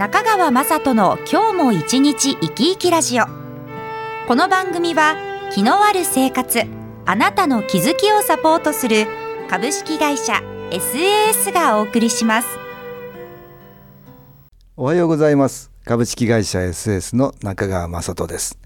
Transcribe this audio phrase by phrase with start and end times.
[0.00, 3.24] 中川雅人の今日も一日生き生きラジオ。
[4.26, 5.14] この番組は
[5.52, 6.62] 気のある生活
[7.04, 9.06] あなたの気づきをサポートする
[9.50, 10.40] 株式会社
[10.70, 12.48] SAS がお送りします。
[14.74, 15.70] おはようございます。
[15.84, 18.58] 株式会社 SS の中川雅人です。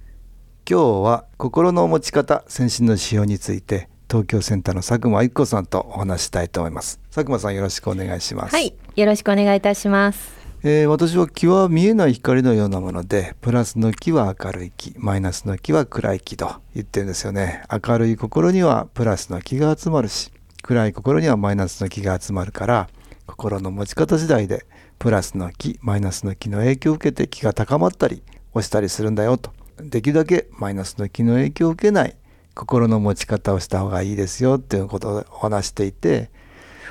[0.70, 7.00] 今日は心の持ち方先進の指標について東京センターの佐久間一子さんとお話したいと思います。
[7.12, 8.54] 佐久間さんよろしくお願いします。
[8.54, 17.64] はいよろしくお願いいたしますえー、私は気は見えない光のようなものでプラスの気は明るい気マイナスの気は暗い気と言ってるんですよね。
[17.70, 22.88] 明るい心にはプラスの気が集まるし暗い心にはマイナスの気が集まるから
[23.26, 24.64] 心の持ち方次第で
[24.98, 28.22] プラスの気マイナスの気の影響を受けて気が高まったり
[28.54, 29.52] 落ちたりするんだよと。
[29.76, 32.16] できるだけマイナスの気の影響を受けない
[32.54, 36.30] 心の持ち方をした方がいいですよっていうことをお話していて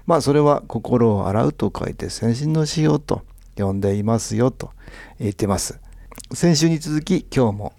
[0.05, 3.23] まあそれは心を洗うと書いて先進の指標と
[3.57, 4.71] 呼んでいますよと
[5.19, 5.79] 言ってます。
[6.33, 7.73] 先週に続き今日も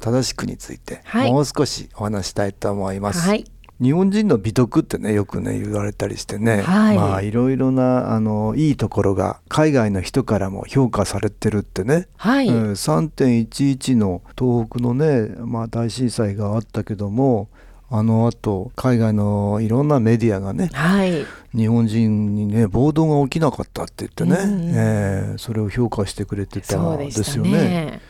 [0.00, 3.44] 正しくについてもう少しお話したいと思います、はい、
[3.80, 12.48] 日本人の美徳ってねよくね言われたりしてね、はい、まあいろいろなあのいいところが海外の人からも評価されてるってね、はい。
[12.48, 17.48] うん、3.11の東北のね、まあ、大震災があったけども
[17.92, 28.00] あのあと海外のいろんなメディアがね、はい、日本人にね暴動が起きなかったって言ってね、うん、えー、それを評価してくれてたんですよね。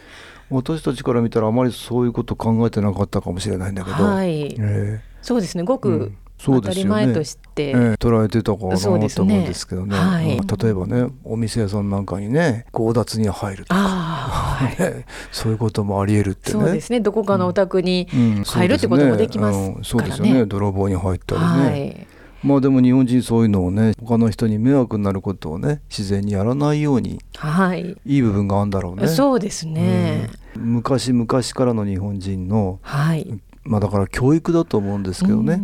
[0.51, 5.63] 私たちから見たらあまりそういうこと考えてなかったかもしれないんだけど、はい、えー、そうですね。
[5.63, 6.13] ごく
[6.45, 9.99] 当たり前として、ねえー、捉えてたかなと思うんですけどね、ね。
[9.99, 16.61] はい、例えばねお店屋さんなんかにね強奪に入るとか、 はい、そういうこともありえるってね。
[16.61, 17.01] そうですね。
[17.01, 18.09] どこかのお宅に
[18.47, 19.75] 入るってこともできます、ね。
[19.79, 20.47] うん、そうですよね。
[20.47, 22.07] 泥棒に入ったりね、はい。
[22.43, 29.09] まあでも日本人そういうのをね他の人に迷惑になることをね自然にやらないように、はい、いい部分があるんだろうね。
[29.09, 35.61] そうですね、うん、昔々からの日本人の、はい、まあだから教育だと思うんですけどね、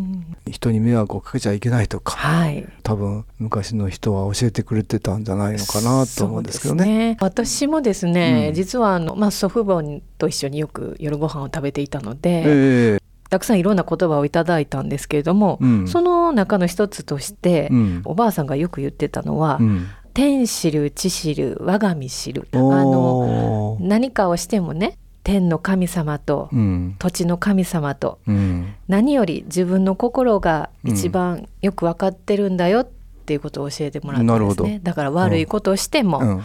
[0.51, 6.85] 人に迷惑をかけちゃいけないとか、はい、多分昔の人は教えてくれてたんじゃないのかなと思うんですけどね。
[6.85, 7.17] ね。
[7.21, 9.83] 私もですね、うん、実はあの、まあ、祖父母
[10.19, 19.87] と一緒によく夜ご飯を食べていたので、えー、たくさんいろんな言葉をいただいたんですけれども、うん、その中の一つとして、うん、おばあさんがよく言ってたのは、うん。
[20.15, 22.49] 天知る地知る我が身知る。
[22.53, 32.89] あの何かをしてもね天の神様と、うん、土地の神様と、うん、何より自分の心が一番よく分かってるんだよっ
[33.27, 34.81] ていうことを教えてもらったんですね。
[34.85, 36.43] だから悪いことをしても、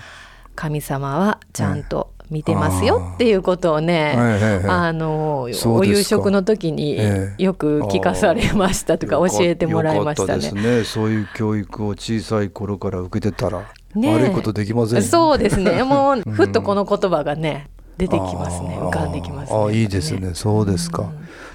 [0.55, 4.15] 神様はちゃんと見てますよっていうことをね、
[4.67, 6.97] あのお夕食の時に
[7.37, 10.51] よく聞かされましたとか教えてもらいましたね。
[10.53, 10.83] ね。
[10.85, 15.83] そういう教育を小さい頃から受けてたら、ね、悪いことできません、そうですね。
[15.83, 17.69] もう ふっとこの言葉がね。
[17.97, 18.77] 出てきますね。
[18.79, 20.33] 浮かんできます、ね、あいいですね。
[20.33, 21.11] そうですか、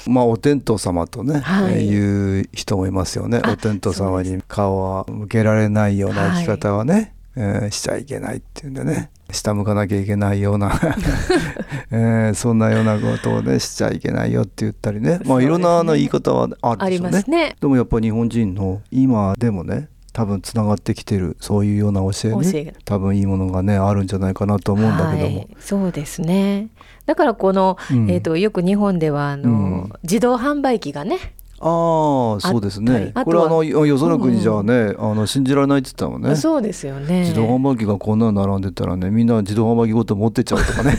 [0.07, 3.41] うん、まあお天道様とね、はい、言う人もいますよね。
[3.47, 7.13] お天道様に顔は向けられないような生き方はね、はい。
[7.39, 9.11] えー、しちゃいけないっていうんでね。
[9.31, 10.73] 下向かなきゃいけないような。
[11.91, 15.21] えー、そんなようなことをねしちゃいけないよって言ったりね。
[15.25, 17.25] まあいろんなあの言い方はあるんですよね。
[17.29, 17.57] ね。
[17.61, 26.69] でもやっぱり日本人の今でもね多分つながってきてるそういうような教えね多分いいものがねあるんじゃないかなと思うんだけども、はい、そうですね。
[27.05, 29.53] だからこの、うん、えーと、よく日本ではあの、う
[29.89, 31.19] ん、自動販売機がね
[31.61, 33.13] ああそうですね。
[33.15, 36.35] これはあのよその国じゃね、うん、あの信じられないって言ったもんね。
[36.35, 37.21] そうですよね。
[37.21, 40.99] 自動販売機がこんなの並んでたらねみんな自動販売機ごと持ってっちゃうとかね。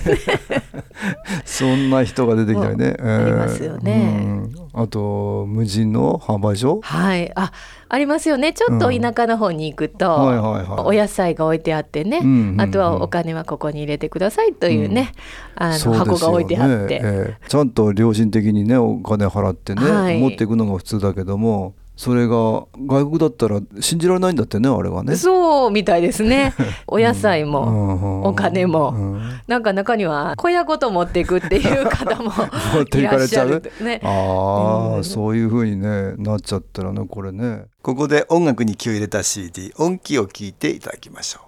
[1.46, 6.82] そんな人が出てきたりね、えー、ありますよね、うん、あと無人の販売所？
[6.82, 7.32] はい。
[7.36, 7.52] あ
[7.90, 8.54] ありますよね。
[8.54, 15.14] ちょっと田舎の方に行くと、うんはいはいはい、お野菜が置いてあってね、うんうんうん、あとはお金はここに入れてくださいというね、
[15.60, 22.36] うん、あの箱が置いてあって、えー、ちゃんと良心的にねお金払ってね、はい、持っていくのが普通だけどもそれが
[22.78, 25.16] 外国だったら信じられないんだってねあれはね。
[25.16, 26.54] そうみたいですね。
[26.86, 32.32] お野菜も、お金も、うん、なんか中には小屋ごと持っていくっていう方も
[32.94, 34.00] いらっしゃるね。
[34.04, 37.66] ああ、うん、そういうふうにねなっちゃったらねこれね。
[37.82, 41.47] ここで音楽に気を入れた CD 音気を聞いていただきましょう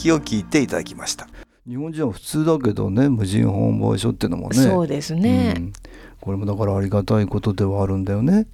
[0.00, 1.28] 音気を聞いていただきました。
[1.68, 4.56] 日本人は普通だけどね無人販売所っていうのもね。
[4.56, 5.72] そうですね、うん、
[6.20, 8.46] これもだからありがたいことではあるんだよね。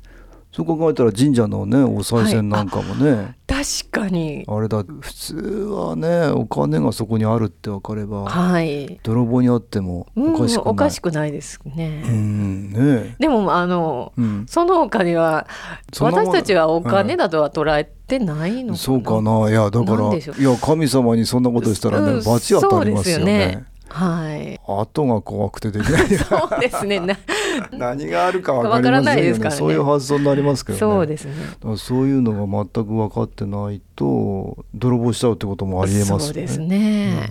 [0.52, 4.44] そう考えたら神社のねお賽銭なんかもね、はい、確かに。
[4.48, 12.02] あれだ普通はねお金がそこにあるって分かれば、はい、泥棒にあってもおかしくない、うん、おかしくないですね。
[12.06, 13.16] うんね。
[13.18, 15.46] でもあの、うん、そのお金は
[16.00, 19.50] 私たちはお金だとは捉えてないのかな、そうかな？
[19.50, 23.64] いやだからいや神様にそんなことしたらね、罰当たりますよね。
[23.88, 24.60] はい。
[24.66, 26.08] 後が怖くてできない。
[26.08, 27.00] そうですね。
[27.72, 29.56] 何があるかわからないですからね。
[29.56, 30.78] そういう発想になりますけどね。
[30.80, 31.32] そうですね。
[31.76, 36.18] そういうのが全く分かってないと泥棒しちゃうってこともありえますね。
[36.18, 37.30] そうですね、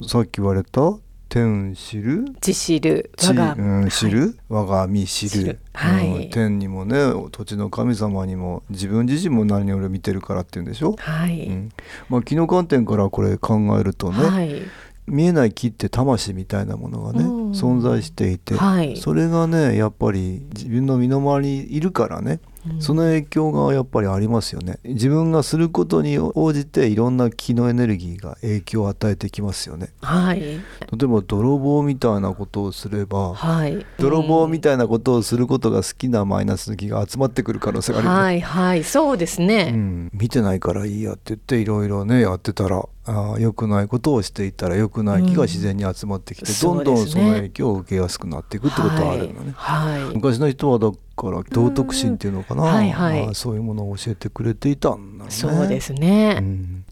[0.00, 0.94] うん、さっき言われた
[1.30, 2.24] 天知る？
[2.40, 3.10] 地知る。
[3.22, 6.98] 我が、うん、知る、はい、我が身知る、はい、うん、天にもね
[7.30, 11.46] 土地の神様にも自分自身も何を見てるからっていうんでしょ、はい。
[11.46, 11.72] うん。
[12.08, 14.60] まあ、気の観点からこれ考えるとね、はい。
[15.06, 22.40] 見えない木って魂みたいなものがね、うん、存在していて、はい、それがねやっぱり自分の身の回りにいるからね
[22.78, 24.78] その影響がやっぱりありますよね。
[24.84, 30.58] 自分がすることに応じていろんな気のエネルギーが影響を与えてきますよね、はい、例
[31.02, 38.84] えば泥棒みたいなことをすれば、はい、泥棒みたいなことをすることが好きなマイナスの気が集まってくる可能性がある、ね、はいはい。
[38.84, 50.04] そうですね、うん、見てないからいいやって言っていろいろねやってたらあ良くないことをしていたら良くない気が自然に集まってきて、うん、どんどんその影響を受けやすくなっていくってことはあるのね、はい。
[50.04, 55.30] はい、昔の人はだから道徳心っていうのかな、はいはい、そういうものを教えてくれていたんだね。
[55.30, 56.38] そうですね、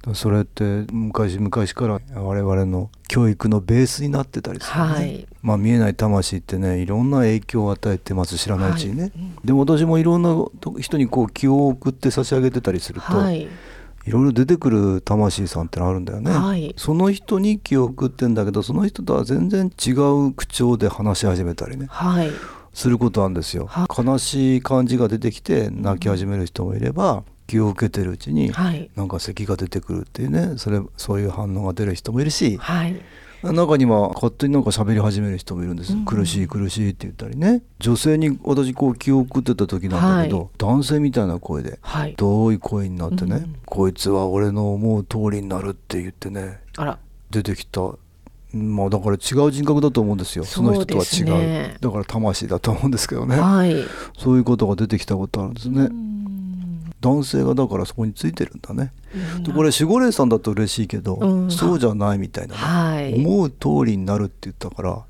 [0.06, 9.12] うん、それって昔昔から我々の教育のベースになってたりする、ね、はい、まあ見えない魂ってねいろんな影響を与えてます知らないうちにね、はい。
[9.44, 10.36] でも私もいろんな
[10.78, 13.48] 人にこう気を送って差し上げてたりすると、はい、
[14.08, 22.30] いろいろ出てくる魂さんってのあるんだよね、はい、その人に気を送ってんだけどその人とは全然違う口調で話し始めたりね、はい、
[22.72, 23.68] することなんですよ。
[23.96, 28.52] 悲しい感じが出てきて泣き始める人もいれば気を受けてるうちに、
[28.94, 30.58] なんか咳が出てくるっていうね。
[30.58, 33.00] それそういう反応が出る人もいるし、はい、
[33.42, 37.62] 中には勝手になんか喋り始める人もいるんです、うん、苦しい苦しいって言ったりね。
[37.78, 46.60] 女性に私こう気を送ってた時なんだけど、はい、男性みたいな声で、はい、どういう声になってね、うん、こいつは俺の思う通りになるって言ってね
[47.30, 47.80] 出てきた。
[48.50, 50.44] まあだから違う人格だと思うんですよ。
[50.44, 53.84] その人とは違う、ね、だから魂だと思うんですけどね、はい、
[54.16, 55.90] そういうことが出てきたことあるんですね
[57.00, 58.92] 男性がだからそこについてるんだね、
[59.42, 62.60] でこれ守護霊さんだと嬉しいけど、うん、そうじゃないみたいな、ね。
[62.60, 65.02] はい、思う通りになるって言ったから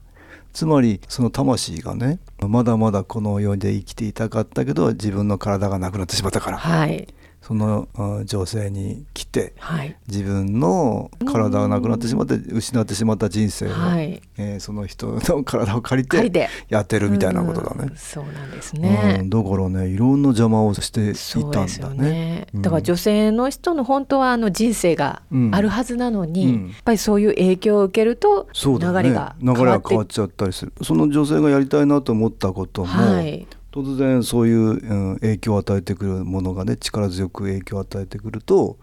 [0.52, 7.08] つまりその魂がねまだまだこの世で生きていたかったけど自分の体がなくなってしまったから、はい、
[7.48, 7.88] その
[8.26, 17.90] 女性に来て、はい、自分の体がなくなってしまって失ってしまった人生を、はい、えー、その人の体を借りてやってるみたいなことだね。
[17.96, 21.14] そうなんですね、うん、だからねいろんな邪魔をしてい
[21.50, 22.10] たんだね。
[22.10, 22.46] ね。
[22.56, 30.72] だから女性の人の本当はあの人生があるはずなのに、うん、やっぱりそういう影響を受けると流れが変わって、ね、流れが変わっちゃったりする。
[30.82, 38.78] その女性がやりたいなと思ったことも、はい突然そういう、うん、影響を与えてくるものがね力強く影響を与えてくると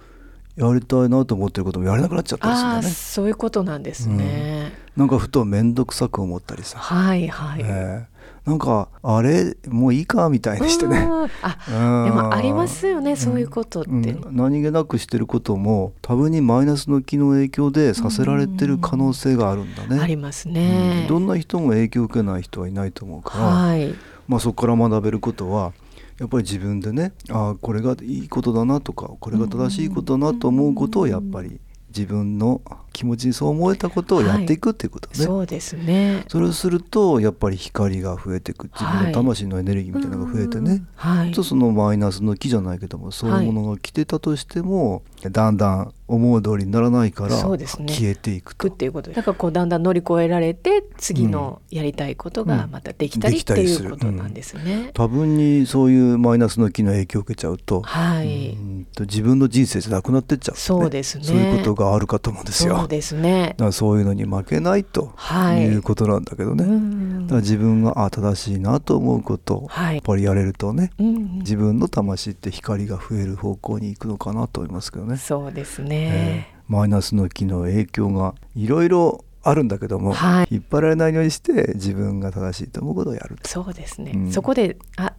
[0.56, 2.90] やりたいなと思ってることもやれなくなっちゃったりするんだね。
[2.90, 6.80] そういうことなんですね、うん、なんかふと面倒くさく思ったりさ。
[6.80, 11.10] はいはい、えー、なんかあれもういいかみたいにしてね。
[11.42, 13.96] あでもありますよねそういうことって、う
[14.32, 20.00] ん、何気なくしてることも多分にマイナスの気の影響でさせられてる可能性があるんだね。
[20.00, 23.94] ありますね、どんな人も影響を受けない人はいないと思うから、はい
[24.28, 25.74] まあ、そこから学べることは
[26.20, 31.60] やっぱり自分でねあこれがいいことだなとかこれが正しいことだなと思うことをやっぱり
[31.96, 32.62] 自分の
[32.92, 36.24] 気持ちにそう思えたことをやっていくっていうことね、はい、そうですね。
[36.28, 48.68] それをするとやっぱり光が増えていく自分の魂のエネルギーみたいなのが増えてね、はい、とそのマイナスの木じゃないけどもそういうものが来てたとしても、はい、だんだん思う通りにならないから消えていくと。
[48.68, 54.92] っていうことだからこうだんだん乗り越えられて次のやりたいことがまたできたり、っていうことなんですね。
[54.94, 61.24] 多分にそういうマイナスの木の影響を受けちゃうと、はい、うんと自分の人生じゃなくなってっちゃう、ね、そうですね。
[61.24, 62.78] そういうことがあるかと思うんですよ。
[62.78, 63.50] そうですね。
[63.50, 65.14] だからそういうのに負けないと
[65.58, 66.64] いうことなんだけどね。
[66.64, 71.08] はい、だから自分があ正しいなと思うことをやっぱりやれるとね、はい、
[71.40, 75.18] 自分の魂って光が増える方向に行くのかなと思いますけどね。
[75.18, 75.90] そうですね。
[75.92, 85.14] えー、マイナスの気の影響がいろいろあるんだけども、はい、引っ張られないようにして自分が正しいと思うことをやるそうですね、うん、そこであ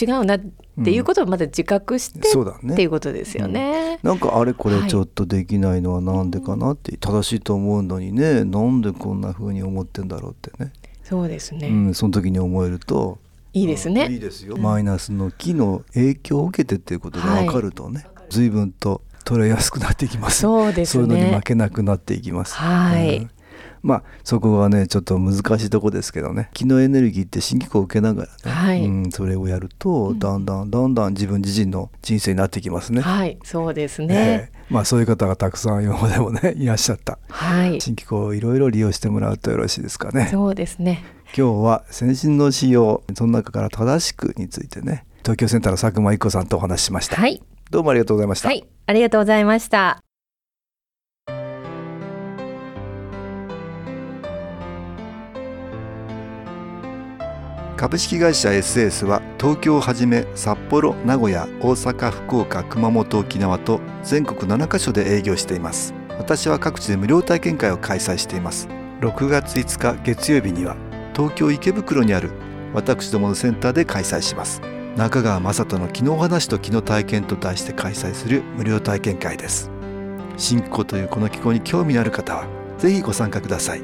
[0.00, 0.40] 違うなっ
[0.84, 10.72] ていうことをまだ自覚して、うん、そうだね、っていうことですよね、うん、なんかあれこれちょっとできないのはなんでかなって、はい、正しいと思うのにねなんでこんな風に思ってんだろうってね。
[11.02, 13.18] そうですね、うん、その時に思えると
[13.52, 20.40] いいですね、いいですよ、マイナスの木の影響を受けてっていうことが分かるとね、はい、随分と取れやすくなっていきます。
[20.40, 22.54] そうです、ね、そういうのに負けなくなっていきます。
[22.54, 23.28] はい、
[23.82, 33.00] まあそこがねちょっと難しいとこですけどね気のエネルギーって新機構を受けながらね、はい、うん、それをやるとだんだんだんだん自分自身の人生になってきますね。
[33.00, 40.28] はいそうですね、えー、まあそういう方がたくさん今までもね いらっしゃった、はい、新機構をいろいろ利用してもらうとよろしいですかね。
[40.30, 41.04] そうですね
[41.36, 47.16] 今日は先進の仕様その中から正しくについてね東京センターの佐久間一子さんとお話ししました。
[47.16, 48.48] はいどうもありがとうございました。
[48.48, 50.11] はいありがとうございました。
[57.82, 65.92] 株式会社 SS は東京をはじめ札幌名古屋大阪福岡熊本沖縄と全国7カ所で営業しています。
[66.10, 68.68] 私は各地で無料体験会を開催しています。
[69.00, 70.76] 6月5日月曜日には
[71.12, 72.30] 東京池袋にある
[72.72, 74.62] 私どものセンターで開催します。
[74.96, 79.72] 中川雅人の昨日話と昨日体験と題して開催する無料体験会です。
[80.36, 82.46] 新気候というこの気候に興味のある方は
[82.78, 83.82] ぜひご参加ください。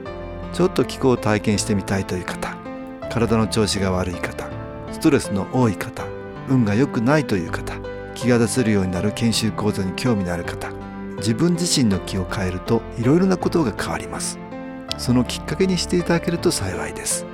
[0.52, 2.67] ちょっと気候を体験してみたいという方
[3.10, 4.48] 体の調子が悪い方
[4.92, 6.04] ストレスの多い方
[6.48, 7.74] 運が良くないという方
[8.14, 10.72] 気が出せるようになる研修講座に興味のある方
[11.18, 14.38] 自分自身の気を変えるといろいろなことが変わります。
[14.98, 17.26] そのきっかけにしていただけると幸いです。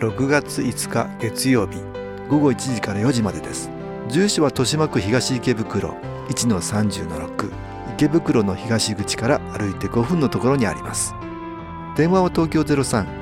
[0.00, 1.80] 6月5日月曜日
[2.28, 3.70] 午後1時から4時までです。
[4.08, 5.90] 住所は豊島区東池袋
[6.28, 7.52] 1-30-6
[7.94, 11.14] 池袋の東口から歩いて5分のところにあります。
[11.96, 13.21] 電話は東京03